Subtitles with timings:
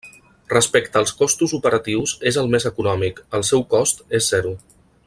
[0.53, 4.57] Respecte als costos operatius és el més econòmic, el seu cost és zero.